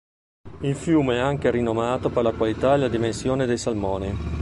[0.61, 4.17] Il fiume è anche rinomato per la qualità e la dimensione dei salmoni.